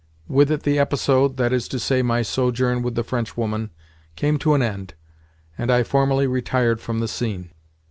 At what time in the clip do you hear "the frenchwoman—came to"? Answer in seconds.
2.95-4.55